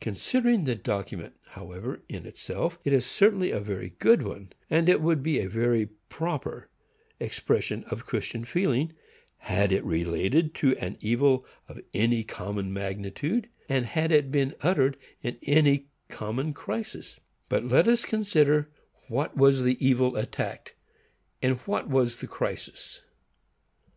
Considering 0.00 0.62
the 0.62 0.76
document, 0.76 1.34
however, 1.56 2.00
in 2.08 2.24
itself, 2.24 2.78
it 2.84 2.92
is 2.92 3.04
certainly 3.04 3.50
a 3.50 3.58
very 3.58 3.94
good 3.98 4.22
one; 4.22 4.52
and 4.70 4.88
it 4.88 5.00
would 5.02 5.24
be 5.24 5.40
a 5.40 5.48
very 5.48 5.86
proper 6.08 6.68
expression 7.18 7.82
of 7.90 8.06
Christian 8.06 8.44
feeling, 8.44 8.92
had 9.38 9.72
it 9.72 9.84
related 9.84 10.54
to 10.54 10.76
an 10.76 10.96
evil 11.00 11.44
of 11.68 11.80
any 11.92 12.22
common 12.22 12.72
magnitude, 12.72 13.48
and 13.68 13.86
had 13.86 14.12
it 14.12 14.30
been 14.30 14.54
uttered 14.60 14.96
in 15.20 15.36
any 15.42 15.86
common 16.08 16.52
crisis; 16.54 17.18
but 17.48 17.64
let 17.64 17.88
us 17.88 18.04
consider 18.04 18.70
what 19.08 19.36
was 19.36 19.64
the 19.64 19.84
evil 19.84 20.14
attacked, 20.14 20.76
and 21.42 21.56
what 21.66 21.88
was 21.88 22.18
the 22.18 22.28
crisis. 22.28 23.00